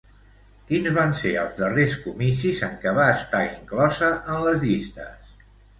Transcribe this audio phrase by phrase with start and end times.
[0.71, 5.35] Quins van ser els darrers comicis en què va estar inclosa en les llistes?